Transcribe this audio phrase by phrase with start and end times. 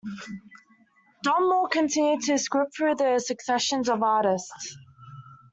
[1.23, 4.75] Don Moore continued to script through the succession of artists.